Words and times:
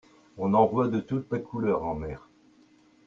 On 0.39 0.55
en 0.55 0.65
voit 0.65 0.87
de 0.87 0.99
toutes 0.99 1.31
les 1.31 1.43
couleurs 1.43 1.83
en 1.83 1.93
mer. 1.93 2.27